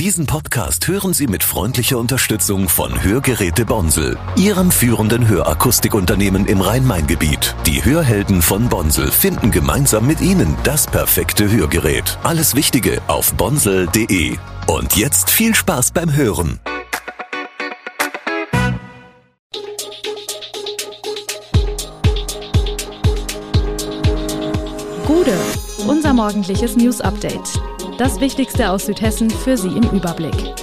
Diesen 0.00 0.24
Podcast 0.24 0.88
hören 0.88 1.12
Sie 1.12 1.26
mit 1.26 1.44
freundlicher 1.44 1.98
Unterstützung 1.98 2.70
von 2.70 3.04
Hörgeräte 3.04 3.66
Bonsel, 3.66 4.16
Ihrem 4.34 4.70
führenden 4.70 5.28
Hörakustikunternehmen 5.28 6.46
im 6.46 6.62
Rhein-Main-Gebiet. 6.62 7.54
Die 7.66 7.84
Hörhelden 7.84 8.40
von 8.40 8.70
Bonsel 8.70 9.10
finden 9.10 9.50
gemeinsam 9.50 10.06
mit 10.06 10.22
Ihnen 10.22 10.56
das 10.64 10.86
perfekte 10.86 11.52
Hörgerät. 11.52 12.16
Alles 12.22 12.54
Wichtige 12.54 13.02
auf 13.08 13.34
bonsel.de. 13.34 14.38
Und 14.66 14.96
jetzt 14.96 15.28
viel 15.28 15.54
Spaß 15.54 15.90
beim 15.90 16.16
Hören. 16.16 16.58
Gude, 25.06 25.36
unser 25.86 26.14
morgendliches 26.14 26.74
News 26.74 27.02
Update. 27.02 27.60
Das 28.00 28.18
Wichtigste 28.18 28.70
aus 28.70 28.86
Südhessen 28.86 29.28
für 29.28 29.58
Sie 29.58 29.68
im 29.68 29.82
Überblick. 29.90 30.54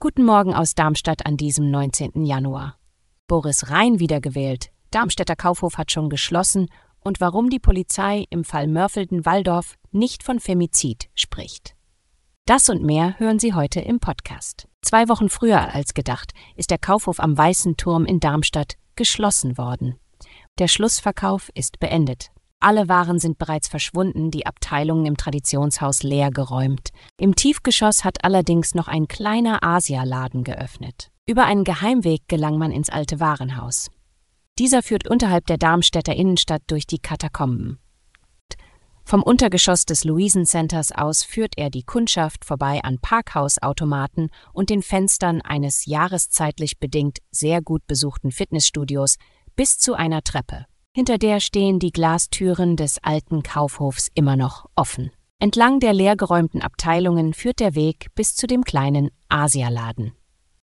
Guten 0.00 0.24
Morgen 0.24 0.54
aus 0.54 0.74
Darmstadt 0.74 1.26
an 1.26 1.36
diesem 1.36 1.70
19. 1.70 2.24
Januar. 2.24 2.78
Boris 3.26 3.68
Rhein 3.68 3.98
wiedergewählt. 3.98 4.70
Darmstädter 4.90 5.36
Kaufhof 5.36 5.76
hat 5.76 5.92
schon 5.92 6.08
geschlossen 6.08 6.70
und 7.00 7.20
warum 7.20 7.50
die 7.50 7.58
Polizei 7.58 8.24
im 8.30 8.44
Fall 8.44 8.66
Mörfelden-Walldorf 8.66 9.74
nicht 9.90 10.22
von 10.22 10.40
Femizid 10.40 11.10
spricht. 11.14 11.74
Das 12.46 12.70
und 12.70 12.82
mehr 12.82 13.18
hören 13.18 13.38
Sie 13.38 13.52
heute 13.52 13.80
im 13.80 14.00
Podcast. 14.00 14.66
Zwei 14.80 15.10
Wochen 15.10 15.28
früher 15.28 15.74
als 15.74 15.92
gedacht 15.92 16.32
ist 16.56 16.70
der 16.70 16.78
Kaufhof 16.78 17.20
am 17.20 17.36
Weißen 17.36 17.76
Turm 17.76 18.06
in 18.06 18.20
Darmstadt 18.20 18.76
geschlossen 18.96 19.58
worden. 19.58 19.96
Der 20.58 20.68
Schlussverkauf 20.68 21.50
ist 21.54 21.78
beendet. 21.78 22.30
Alle 22.60 22.88
Waren 22.88 23.18
sind 23.18 23.38
bereits 23.38 23.68
verschwunden, 23.68 24.30
die 24.30 24.46
Abteilungen 24.46 25.06
im 25.06 25.16
Traditionshaus 25.16 26.02
leer 26.02 26.30
geräumt. 26.30 26.90
Im 27.18 27.34
Tiefgeschoss 27.34 28.04
hat 28.04 28.24
allerdings 28.24 28.74
noch 28.74 28.88
ein 28.88 29.06
kleiner 29.06 29.62
Asialaden 29.62 30.44
geöffnet. 30.44 31.10
Über 31.26 31.44
einen 31.44 31.64
Geheimweg 31.64 32.22
gelang 32.28 32.58
man 32.58 32.72
ins 32.72 32.90
alte 32.90 33.20
Warenhaus. 33.20 33.90
Dieser 34.58 34.82
führt 34.82 35.08
unterhalb 35.08 35.46
der 35.46 35.58
Darmstädter 35.58 36.14
Innenstadt 36.14 36.62
durch 36.68 36.86
die 36.86 37.00
Katakomben. 37.00 37.80
Vom 39.06 39.22
Untergeschoss 39.22 39.84
des 39.84 40.04
Luisen 40.04 40.46
Centers 40.46 40.90
aus 40.90 41.22
führt 41.22 41.58
er 41.58 41.68
die 41.68 41.82
Kundschaft 41.82 42.44
vorbei 42.46 42.80
an 42.82 42.98
Parkhausautomaten 42.98 44.30
und 44.54 44.70
den 44.70 44.80
Fenstern 44.80 45.42
eines 45.42 45.84
jahreszeitlich 45.84 46.78
bedingt 46.78 47.18
sehr 47.30 47.60
gut 47.60 47.86
besuchten 47.86 48.32
Fitnessstudios 48.32 49.16
bis 49.56 49.78
zu 49.78 49.94
einer 49.94 50.22
Treppe. 50.22 50.66
Hinter 50.96 51.18
der 51.18 51.40
stehen 51.40 51.80
die 51.80 51.90
Glastüren 51.90 52.76
des 52.76 53.02
alten 53.02 53.42
Kaufhofs 53.42 54.08
immer 54.14 54.36
noch 54.36 54.66
offen. 54.76 55.10
Entlang 55.40 55.80
der 55.80 55.92
leergeräumten 55.92 56.62
Abteilungen 56.62 57.34
führt 57.34 57.58
der 57.58 57.74
Weg 57.74 58.14
bis 58.14 58.36
zu 58.36 58.46
dem 58.46 58.62
kleinen 58.62 59.10
Asialaden. 59.28 60.12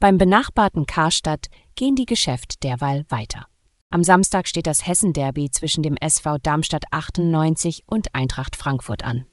Beim 0.00 0.16
benachbarten 0.16 0.86
Karstadt 0.86 1.48
gehen 1.76 1.94
die 1.94 2.06
Geschäfte 2.06 2.56
derweil 2.62 3.04
weiter. 3.10 3.46
Am 3.90 4.02
Samstag 4.02 4.48
steht 4.48 4.66
das 4.66 4.86
Hessenderby 4.86 5.50
zwischen 5.50 5.82
dem 5.82 5.96
SV 5.98 6.38
Darmstadt 6.38 6.84
98 6.90 7.82
und 7.86 8.14
Eintracht 8.14 8.56
Frankfurt 8.56 9.04
an. 9.04 9.26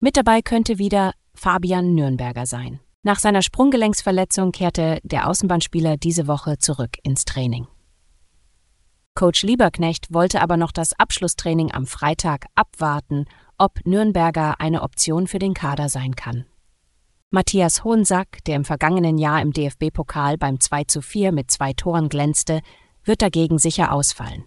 Mit 0.00 0.18
dabei 0.18 0.42
könnte 0.42 0.78
wieder 0.78 1.14
Fabian 1.32 1.94
Nürnberger 1.94 2.44
sein. 2.44 2.80
Nach 3.02 3.18
seiner 3.18 3.40
Sprunggelenksverletzung 3.40 4.52
kehrte 4.52 5.00
der 5.02 5.30
Außenbahnspieler 5.30 5.96
diese 5.96 6.26
Woche 6.26 6.58
zurück 6.58 6.98
ins 7.02 7.24
Training. 7.24 7.66
Coach 9.20 9.42
Lieberknecht 9.42 10.14
wollte 10.14 10.40
aber 10.40 10.56
noch 10.56 10.72
das 10.72 10.98
Abschlusstraining 10.98 11.72
am 11.72 11.86
Freitag 11.86 12.46
abwarten, 12.54 13.26
ob 13.58 13.84
Nürnberger 13.84 14.62
eine 14.62 14.80
Option 14.80 15.26
für 15.26 15.38
den 15.38 15.52
Kader 15.52 15.90
sein 15.90 16.16
kann. 16.16 16.46
Matthias 17.28 17.84
Hohensack, 17.84 18.42
der 18.46 18.56
im 18.56 18.64
vergangenen 18.64 19.18
Jahr 19.18 19.42
im 19.42 19.52
DFB-Pokal 19.52 20.38
beim 20.38 20.58
2 20.58 20.84
zu 20.84 21.02
4 21.02 21.32
mit 21.32 21.50
zwei 21.50 21.74
Toren 21.74 22.08
glänzte, 22.08 22.62
wird 23.04 23.20
dagegen 23.20 23.58
sicher 23.58 23.92
ausfallen. 23.92 24.44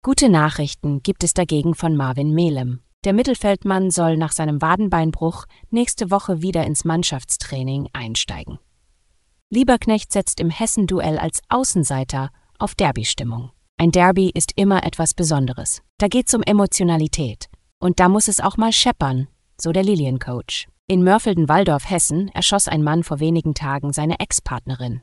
Gute 0.00 0.30
Nachrichten 0.30 1.02
gibt 1.02 1.22
es 1.22 1.34
dagegen 1.34 1.74
von 1.74 1.94
Marvin 1.94 2.32
Melem. 2.32 2.80
Der 3.04 3.12
Mittelfeldmann 3.12 3.90
soll 3.90 4.16
nach 4.16 4.32
seinem 4.32 4.62
Wadenbeinbruch 4.62 5.44
nächste 5.68 6.10
Woche 6.10 6.40
wieder 6.40 6.64
ins 6.64 6.86
Mannschaftstraining 6.86 7.90
einsteigen. 7.92 8.58
Lieberknecht 9.50 10.10
setzt 10.10 10.40
im 10.40 10.48
Hessen-Duell 10.48 11.18
als 11.18 11.42
Außenseiter 11.50 12.30
auf 12.58 12.74
Derby-Stimmung. 12.74 13.50
Ein 13.78 13.90
Derby 13.90 14.30
ist 14.32 14.52
immer 14.56 14.84
etwas 14.84 15.12
Besonderes. 15.12 15.82
Da 15.98 16.08
geht's 16.08 16.32
um 16.32 16.42
Emotionalität. 16.42 17.50
Und 17.78 18.00
da 18.00 18.08
muss 18.08 18.26
es 18.26 18.40
auch 18.40 18.56
mal 18.56 18.72
scheppern, 18.72 19.28
so 19.60 19.70
der 19.70 19.84
Liliencoach. 19.84 20.66
In 20.86 21.04
Mörfelden-Walldorf, 21.04 21.90
Hessen, 21.90 22.28
erschoss 22.28 22.68
ein 22.68 22.82
Mann 22.82 23.02
vor 23.02 23.20
wenigen 23.20 23.52
Tagen 23.52 23.92
seine 23.92 24.18
Ex-Partnerin. 24.18 25.02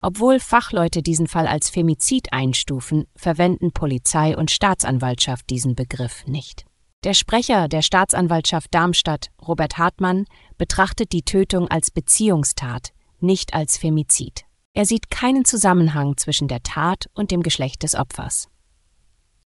Obwohl 0.00 0.40
Fachleute 0.40 1.02
diesen 1.02 1.26
Fall 1.26 1.46
als 1.46 1.68
Femizid 1.68 2.32
einstufen, 2.32 3.04
verwenden 3.14 3.72
Polizei 3.72 4.38
und 4.38 4.50
Staatsanwaltschaft 4.50 5.50
diesen 5.50 5.74
Begriff 5.74 6.26
nicht. 6.26 6.64
Der 7.04 7.12
Sprecher 7.12 7.68
der 7.68 7.82
Staatsanwaltschaft 7.82 8.74
Darmstadt, 8.74 9.30
Robert 9.46 9.76
Hartmann, 9.76 10.24
betrachtet 10.56 11.12
die 11.12 11.22
Tötung 11.22 11.68
als 11.68 11.90
Beziehungstat, 11.90 12.92
nicht 13.20 13.52
als 13.52 13.76
Femizid. 13.76 14.44
Er 14.74 14.86
sieht 14.86 15.10
keinen 15.10 15.44
Zusammenhang 15.44 16.16
zwischen 16.16 16.48
der 16.48 16.62
Tat 16.62 17.10
und 17.12 17.30
dem 17.30 17.42
Geschlecht 17.42 17.82
des 17.82 17.94
Opfers. 17.94 18.48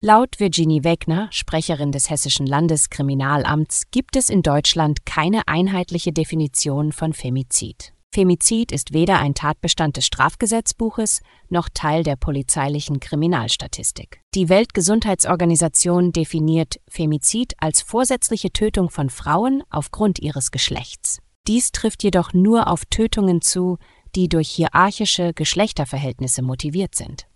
Laut 0.01 0.39
Virginie 0.39 0.83
Wegner, 0.83 1.27
Sprecherin 1.31 1.91
des 1.91 2.09
Hessischen 2.09 2.47
Landeskriminalamts, 2.47 3.91
gibt 3.91 4.15
es 4.15 4.31
in 4.31 4.41
Deutschland 4.41 5.05
keine 5.05 5.47
einheitliche 5.47 6.11
Definition 6.11 6.91
von 6.91 7.13
Femizid. 7.13 7.93
Femizid 8.11 8.71
ist 8.71 8.93
weder 8.93 9.19
ein 9.19 9.35
Tatbestand 9.35 9.95
des 9.97 10.07
Strafgesetzbuches 10.07 11.21
noch 11.49 11.69
Teil 11.71 12.03
der 12.03 12.15
polizeilichen 12.15 12.99
Kriminalstatistik. 12.99 14.21
Die 14.33 14.49
Weltgesundheitsorganisation 14.49 16.11
definiert 16.11 16.81
Femizid 16.89 17.53
als 17.59 17.83
vorsätzliche 17.83 18.51
Tötung 18.51 18.89
von 18.89 19.11
Frauen 19.11 19.61
aufgrund 19.69 20.17
ihres 20.17 20.49
Geschlechts. 20.49 21.19
Dies 21.47 21.71
trifft 21.71 22.03
jedoch 22.03 22.33
nur 22.33 22.67
auf 22.67 22.85
Tötungen 22.85 23.41
zu, 23.41 23.77
die 24.15 24.29
durch 24.29 24.49
hierarchische 24.49 25.33
Geschlechterverhältnisse 25.33 26.41
motiviert 26.41 26.95
sind. 26.95 27.27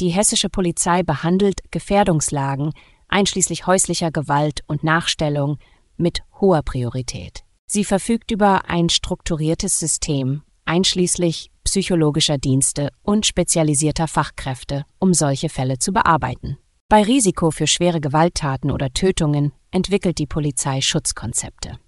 Die 0.00 0.10
hessische 0.10 0.48
Polizei 0.48 1.02
behandelt 1.02 1.60
Gefährdungslagen, 1.70 2.72
einschließlich 3.08 3.66
häuslicher 3.66 4.10
Gewalt 4.10 4.60
und 4.66 4.84
Nachstellung, 4.84 5.58
mit 5.96 6.20
hoher 6.40 6.62
Priorität. 6.62 7.44
Sie 7.66 7.84
verfügt 7.84 8.30
über 8.30 8.68
ein 8.68 8.88
strukturiertes 8.88 9.78
System, 9.78 10.42
einschließlich 10.66 11.50
psychologischer 11.64 12.38
Dienste 12.38 12.90
und 13.02 13.26
spezialisierter 13.26 14.06
Fachkräfte, 14.06 14.84
um 14.98 15.14
solche 15.14 15.48
Fälle 15.48 15.78
zu 15.78 15.92
bearbeiten. 15.92 16.58
Bei 16.88 17.02
Risiko 17.02 17.50
für 17.50 17.66
schwere 17.66 18.00
Gewalttaten 18.00 18.70
oder 18.70 18.92
Tötungen 18.92 19.52
entwickelt 19.72 20.18
die 20.18 20.26
Polizei 20.26 20.80
Schutzkonzepte. 20.80 21.78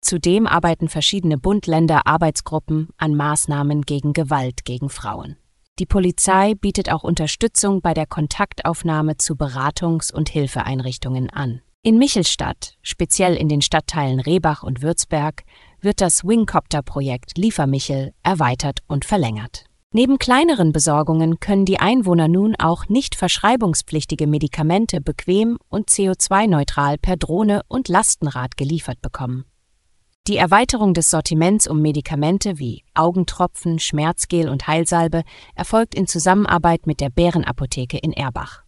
Zudem 0.00 0.46
arbeiten 0.46 0.88
verschiedene 0.88 1.38
Bund-Länder-Arbeitsgruppen 1.38 2.88
an 2.96 3.14
Maßnahmen 3.14 3.82
gegen 3.82 4.12
Gewalt 4.12 4.64
gegen 4.64 4.88
Frauen. 4.88 5.36
Die 5.78 5.86
Polizei 5.86 6.54
bietet 6.54 6.90
auch 6.90 7.04
Unterstützung 7.04 7.80
bei 7.80 7.94
der 7.94 8.06
Kontaktaufnahme 8.06 9.16
zu 9.16 9.34
Beratungs- 9.34 10.12
und 10.12 10.28
Hilfeeinrichtungen 10.28 11.30
an. 11.30 11.62
In 11.82 11.96
Michelstadt, 11.96 12.74
speziell 12.82 13.34
in 13.36 13.48
den 13.48 13.62
Stadtteilen 13.62 14.20
Rehbach 14.20 14.62
und 14.62 14.82
Würzberg, 14.82 15.44
wird 15.80 16.02
das 16.02 16.24
Wingcopter-Projekt 16.24 17.38
Liefermichel 17.38 18.12
erweitert 18.22 18.80
und 18.86 19.06
verlängert. 19.06 19.64
Neben 19.92 20.18
kleineren 20.18 20.72
Besorgungen 20.72 21.40
können 21.40 21.64
die 21.64 21.80
Einwohner 21.80 22.28
nun 22.28 22.54
auch 22.56 22.88
nicht 22.88 23.14
verschreibungspflichtige 23.16 24.26
Medikamente 24.26 25.00
bequem 25.00 25.58
und 25.68 25.88
CO2-neutral 25.88 26.98
per 26.98 27.16
Drohne 27.16 27.62
und 27.66 27.88
Lastenrad 27.88 28.56
geliefert 28.56 29.00
bekommen. 29.00 29.46
Die 30.26 30.36
Erweiterung 30.36 30.92
des 30.92 31.08
Sortiments 31.08 31.66
um 31.66 31.80
Medikamente 31.80 32.58
wie 32.58 32.84
Augentropfen, 32.94 33.78
Schmerzgel 33.78 34.50
und 34.50 34.66
Heilsalbe 34.66 35.22
erfolgt 35.54 35.94
in 35.94 36.06
Zusammenarbeit 36.06 36.86
mit 36.86 37.00
der 37.00 37.08
Bärenapotheke 37.08 37.96
in 37.96 38.12
Erbach. 38.12 38.62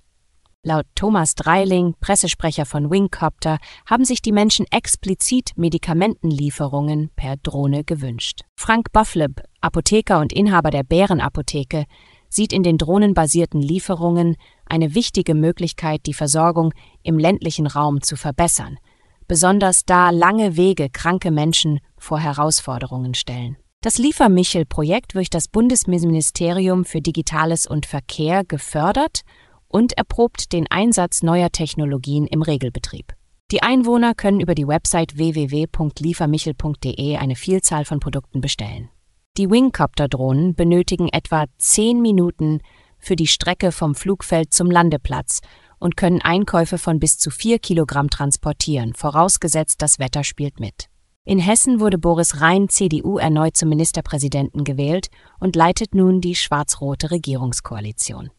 Laut 0.64 0.86
Thomas 0.94 1.34
Dreiling, 1.34 1.94
Pressesprecher 2.00 2.64
von 2.64 2.90
Wingcopter, 2.90 3.58
haben 3.84 4.06
sich 4.06 4.22
die 4.22 4.32
Menschen 4.32 4.64
explizit 4.70 5.52
Medikamentenlieferungen 5.56 7.10
per 7.16 7.36
Drohne 7.36 7.84
gewünscht. 7.84 8.42
Frank 8.56 8.90
Buffleb, 8.92 9.42
Apotheker 9.60 10.20
und 10.20 10.32
Inhaber 10.32 10.70
der 10.70 10.84
Bärenapotheke, 10.84 11.84
sieht 12.30 12.54
in 12.54 12.62
den 12.62 12.78
drohnenbasierten 12.78 13.60
Lieferungen 13.60 14.36
eine 14.64 14.94
wichtige 14.94 15.34
Möglichkeit, 15.34 16.06
die 16.06 16.14
Versorgung 16.14 16.72
im 17.02 17.18
ländlichen 17.18 17.66
Raum 17.66 18.00
zu 18.00 18.16
verbessern– 18.16 18.78
besonders 19.32 19.86
da 19.86 20.10
lange 20.10 20.58
Wege 20.58 20.90
kranke 20.90 21.30
Menschen 21.30 21.80
vor 21.96 22.20
Herausforderungen 22.20 23.14
stellen. 23.14 23.56
Das 23.80 23.96
Liefermichel-Projekt 23.96 25.14
wird 25.14 25.32
das 25.32 25.48
Bundesministerium 25.48 26.84
für 26.84 27.00
Digitales 27.00 27.66
und 27.66 27.86
Verkehr 27.86 28.44
gefördert 28.44 29.22
und 29.68 29.96
erprobt 29.96 30.52
den 30.52 30.70
Einsatz 30.70 31.22
neuer 31.22 31.48
Technologien 31.48 32.26
im 32.26 32.42
Regelbetrieb. 32.42 33.14
Die 33.50 33.62
Einwohner 33.62 34.14
können 34.14 34.40
über 34.40 34.54
die 34.54 34.68
Website 34.68 35.16
www.liefermichel.de 35.16 37.16
eine 37.16 37.34
Vielzahl 37.34 37.86
von 37.86 38.00
Produkten 38.00 38.42
bestellen. 38.42 38.90
Die 39.38 39.48
Wingcopter-Drohnen 39.48 40.54
benötigen 40.54 41.08
etwa 41.08 41.46
10 41.56 42.02
Minuten 42.02 42.60
für 42.98 43.16
die 43.16 43.28
Strecke 43.28 43.72
vom 43.72 43.94
Flugfeld 43.94 44.52
zum 44.52 44.70
Landeplatz 44.70 45.40
und 45.82 45.96
können 45.96 46.22
Einkäufe 46.22 46.78
von 46.78 47.00
bis 47.00 47.18
zu 47.18 47.30
4 47.30 47.58
Kilogramm 47.58 48.08
transportieren, 48.08 48.94
vorausgesetzt 48.94 49.82
das 49.82 49.98
Wetter 49.98 50.24
spielt 50.24 50.60
mit. 50.60 50.88
In 51.24 51.38
Hessen 51.38 51.80
wurde 51.80 51.98
Boris 51.98 52.40
Rhein 52.40 52.68
CDU 52.68 53.18
erneut 53.18 53.56
zum 53.56 53.68
Ministerpräsidenten 53.68 54.64
gewählt 54.64 55.08
und 55.38 55.56
leitet 55.56 55.94
nun 55.94 56.20
die 56.20 56.34
schwarz-rote 56.34 57.10
Regierungskoalition. 57.10 58.30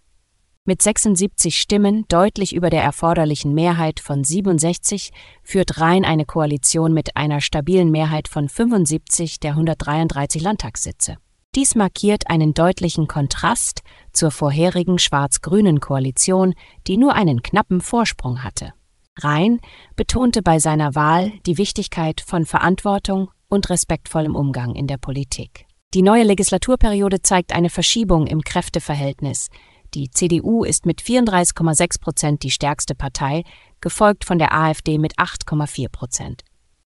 Mit 0.65 0.81
76 0.81 1.59
Stimmen, 1.59 2.05
deutlich 2.07 2.55
über 2.55 2.69
der 2.69 2.83
erforderlichen 2.83 3.53
Mehrheit 3.53 3.99
von 3.99 4.23
67, 4.23 5.11
führt 5.43 5.81
Rhein 5.81 6.05
eine 6.05 6.25
Koalition 6.25 6.93
mit 6.93 7.17
einer 7.17 7.41
stabilen 7.41 7.91
Mehrheit 7.91 8.29
von 8.29 8.47
75 8.47 9.41
der 9.41 9.51
133 9.51 10.41
Landtagssitze. 10.41 11.17
Dies 11.55 11.75
markiert 11.75 12.29
einen 12.29 12.53
deutlichen 12.53 13.07
Kontrast 13.07 13.83
zur 14.11 14.31
vorherigen 14.31 14.97
schwarz-grünen 14.97 15.79
Koalition, 15.79 16.55
die 16.87 16.97
nur 16.97 17.13
einen 17.13 17.43
knappen 17.43 17.79
Vorsprung 17.79 18.43
hatte. 18.43 18.73
Rhein 19.19 19.59
betonte 19.95 20.41
bei 20.41 20.57
seiner 20.57 20.95
Wahl 20.95 21.31
die 21.45 21.59
Wichtigkeit 21.59 22.21
von 22.21 22.45
Verantwortung 22.45 23.29
und 23.49 23.69
respektvollem 23.69 24.35
Umgang 24.35 24.73
in 24.73 24.87
der 24.87 24.97
Politik. 24.97 25.67
Die 25.93 26.01
neue 26.01 26.23
Legislaturperiode 26.23 27.21
zeigt 27.21 27.53
eine 27.53 27.69
Verschiebung 27.69 28.25
im 28.25 28.41
Kräfteverhältnis, 28.41 29.49
die 29.93 30.09
CDU 30.09 30.63
ist 30.63 30.87
mit 30.87 31.03
34,6 31.03 32.01
Prozent 32.01 32.43
die 32.43 32.49
stärkste 32.49 32.95
Partei, 32.95 33.43
gefolgt 33.79 34.25
von 34.25 34.39
der 34.39 34.51
AfD 34.51 34.97
mit 34.97 35.19
8,4 35.19 35.89
Prozent. 35.89 36.43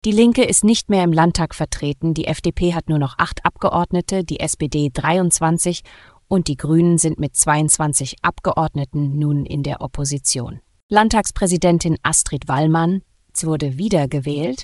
Die 0.06 0.12
Linke 0.12 0.44
ist 0.44 0.66
nicht 0.66 0.90
mehr 0.90 1.06
im 1.06 1.14
Landtag 1.14 1.56
vertreten, 1.56 2.14
die 2.14 2.26
FDP 2.26 2.74
hat 2.74 2.90
nur 2.90 3.00
noch 3.00 3.18
acht 3.20 3.46
Abgeordnete, 3.46 4.26
die 4.26 4.42
SPD 4.42 4.90
23 4.94 5.82
und 6.28 6.50
die 6.50 6.58
Grünen 6.58 6.98
sind 6.98 7.20
mit 7.20 7.38
22 7.38 8.18
Abgeordneten 8.22 9.18
nun 9.18 9.46
in 9.46 9.64
der 9.64 9.80
Opposition. 9.80 10.60
Landtagspräsidentin 10.90 11.98
Astrid 12.04 12.50
Wallmann 12.50 13.02
wurde 13.44 13.78
wiedergewählt 13.78 14.64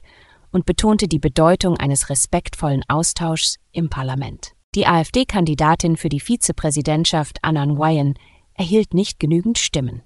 und 0.52 0.66
betonte 0.66 1.08
die 1.08 1.20
Bedeutung 1.20 1.78
eines 1.78 2.10
respektvollen 2.10 2.84
Austauschs 2.90 3.56
im 3.72 3.90
Parlament. 3.90 4.52
Die 4.76 4.88
AfD-Kandidatin 4.88 5.96
für 5.96 6.10
die 6.10 6.20
Vizepräsidentschaft 6.20 7.40
Anna 7.44 7.66
Nguyen 7.66 8.16
erhielt 8.56 8.94
nicht 8.94 9.22
genügend 9.22 9.58
Stimmen. 9.58 10.02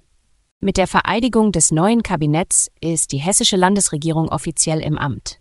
Mit 0.64 0.78
der 0.78 0.86
Vereidigung 0.86 1.52
des 1.52 1.72
neuen 1.72 2.02
Kabinetts 2.02 2.70
ist 2.80 3.12
die 3.12 3.18
hessische 3.18 3.56
Landesregierung 3.56 4.30
offiziell 4.30 4.80
im 4.80 4.96
Amt. 4.96 5.38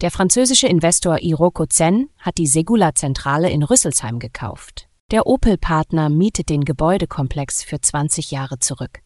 Der 0.00 0.10
französische 0.10 0.66
Investor 0.66 1.20
Iroko 1.20 1.66
Zen 1.66 2.10
hat 2.18 2.38
die 2.38 2.48
Segula-Zentrale 2.48 3.50
in 3.50 3.62
Rüsselsheim 3.62 4.18
gekauft. 4.18 4.88
Der 5.12 5.28
Opel-Partner 5.28 6.08
mietet 6.08 6.48
den 6.48 6.64
Gebäudekomplex 6.64 7.62
für 7.62 7.80
20 7.80 8.32
Jahre 8.32 8.58
zurück. 8.58 9.02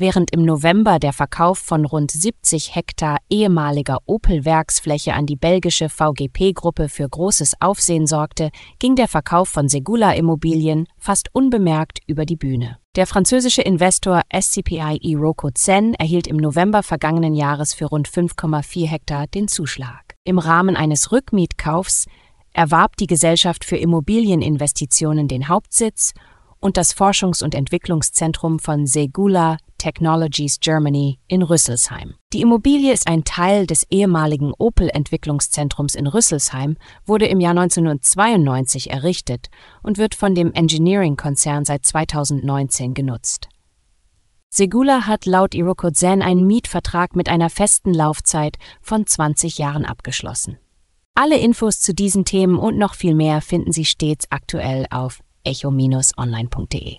Während 0.00 0.32
im 0.32 0.44
November 0.44 1.00
der 1.00 1.12
Verkauf 1.12 1.58
von 1.58 1.84
rund 1.84 2.12
70 2.12 2.76
Hektar 2.76 3.18
ehemaliger 3.28 3.98
Opel-Werksfläche 4.06 5.12
an 5.12 5.26
die 5.26 5.34
belgische 5.34 5.88
VGP-Gruppe 5.88 6.88
für 6.88 7.08
großes 7.08 7.54
Aufsehen 7.60 8.06
sorgte, 8.06 8.50
ging 8.78 8.94
der 8.94 9.08
Verkauf 9.08 9.48
von 9.48 9.68
Segula 9.68 10.12
Immobilien 10.12 10.86
fast 10.98 11.34
unbemerkt 11.34 11.98
über 12.06 12.26
die 12.26 12.36
Bühne. 12.36 12.78
Der 12.94 13.08
französische 13.08 13.62
Investor 13.62 14.22
SCPI 14.32 14.98
Iroko 15.02 15.50
Zen 15.50 15.94
erhielt 15.94 16.28
im 16.28 16.36
November 16.36 16.84
vergangenen 16.84 17.34
Jahres 17.34 17.74
für 17.74 17.86
rund 17.86 18.08
5,4 18.08 18.86
Hektar 18.86 19.26
den 19.26 19.48
Zuschlag. 19.48 20.14
Im 20.22 20.38
Rahmen 20.38 20.76
eines 20.76 21.10
Rückmietkaufs 21.10 22.06
erwarb 22.52 22.96
die 22.98 23.08
Gesellschaft 23.08 23.64
für 23.64 23.76
Immobilieninvestitionen 23.76 25.26
den 25.26 25.48
Hauptsitz 25.48 26.12
und 26.60 26.76
das 26.76 26.94
Forschungs- 26.94 27.42
und 27.42 27.56
Entwicklungszentrum 27.56 28.60
von 28.60 28.86
Segula 28.86 29.56
Technologies 29.78 30.60
Germany 30.60 31.18
in 31.28 31.42
Rüsselsheim. 31.42 32.14
Die 32.32 32.42
Immobilie 32.42 32.92
ist 32.92 33.06
ein 33.06 33.24
Teil 33.24 33.66
des 33.66 33.84
ehemaligen 33.90 34.52
Opel-Entwicklungszentrums 34.58 35.94
in 35.94 36.06
Rüsselsheim, 36.06 36.76
wurde 37.06 37.26
im 37.26 37.40
Jahr 37.40 37.52
1992 37.52 38.90
errichtet 38.90 39.46
und 39.82 39.96
wird 39.96 40.14
von 40.14 40.34
dem 40.34 40.52
Engineering-Konzern 40.52 41.64
seit 41.64 41.86
2019 41.86 42.92
genutzt. 42.92 43.48
Segula 44.50 45.06
hat 45.06 45.26
laut 45.26 45.54
Iroko 45.54 45.90
Zen 45.90 46.22
einen 46.22 46.46
Mietvertrag 46.46 47.14
mit 47.14 47.28
einer 47.28 47.50
festen 47.50 47.92
Laufzeit 47.92 48.56
von 48.80 49.06
20 49.06 49.58
Jahren 49.58 49.84
abgeschlossen. 49.84 50.58
Alle 51.14 51.38
Infos 51.38 51.80
zu 51.80 51.94
diesen 51.94 52.24
Themen 52.24 52.58
und 52.58 52.78
noch 52.78 52.94
viel 52.94 53.14
mehr 53.14 53.40
finden 53.40 53.72
Sie 53.72 53.84
stets 53.84 54.26
aktuell 54.30 54.86
auf 54.90 55.20
echo-online.de. 55.44 56.98